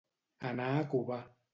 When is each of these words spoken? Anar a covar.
Anar 0.53 0.71
a 0.79 0.83
covar. 0.95 1.23